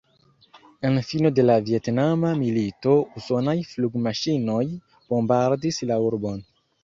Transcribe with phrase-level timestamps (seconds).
[0.87, 4.65] En fino de la Vjetnama milito usonaj flugmaŝinoj
[5.13, 6.43] bombardis la urbon.